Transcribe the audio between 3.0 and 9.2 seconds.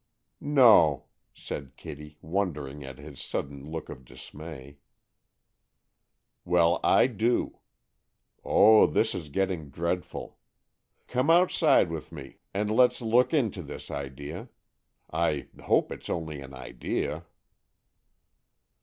sudden look of dismay. "Well, I do! Oh, this